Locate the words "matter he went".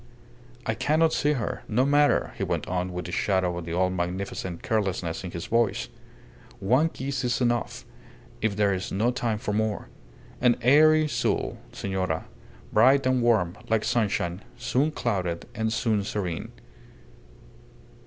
1.85-2.67